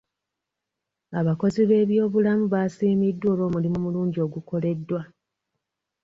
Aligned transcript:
Abakozi 1.19 1.61
b'ebyobulamu 1.69 2.45
baasiimiddwa 2.53 3.27
olw'omulimu 3.33 3.75
omulungi 3.79 4.17
ogukoleddwa. 4.25 5.01